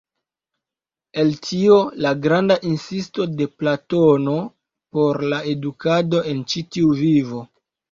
El 1.23 1.27
tio 1.47 1.75
la 2.05 2.13
granda 2.23 2.57
insisto 2.71 3.27
de 3.43 3.49
Platono 3.61 4.35
por 4.99 5.23
la 5.35 5.43
edukado 5.55 6.25
en 6.35 6.45
ĉi 6.55 6.67
tiu 6.75 6.99
vivo. 7.07 7.47